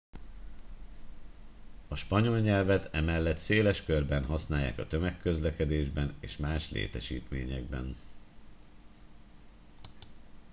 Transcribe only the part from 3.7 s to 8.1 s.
körben használják a tömegközlekedésben és más létesítményekben